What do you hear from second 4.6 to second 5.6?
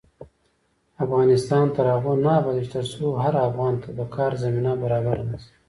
برابره نشي.